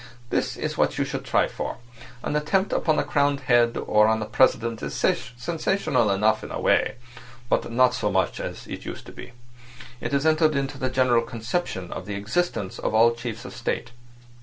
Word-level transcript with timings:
"This 0.31 0.57
is 0.57 0.79
what 0.79 0.97
you 0.97 1.05
should 1.05 1.23
try 1.23 1.47
for. 1.47 1.77
An 2.23 2.35
attempt 2.35 2.73
upon 2.73 2.97
a 2.97 3.03
crowned 3.03 3.41
head 3.41 3.77
or 3.77 4.07
on 4.07 4.19
a 4.23 4.25
president 4.25 4.81
is 4.81 4.95
sensational 4.95 6.09
enough 6.09 6.43
in 6.43 6.49
a 6.51 6.59
way, 6.59 6.95
but 7.49 7.71
not 7.71 7.93
so 7.93 8.09
much 8.11 8.39
as 8.39 8.65
it 8.65 8.83
used 8.83 9.05
to 9.05 9.11
be. 9.11 9.33
It 9.99 10.11
has 10.11 10.25
entered 10.25 10.55
into 10.55 10.79
the 10.79 10.89
general 10.89 11.21
conception 11.21 11.91
of 11.91 12.07
the 12.07 12.15
existence 12.15 12.79
of 12.79 12.95
all 12.95 13.13
chiefs 13.13 13.45
of 13.45 13.55
state. 13.55 13.91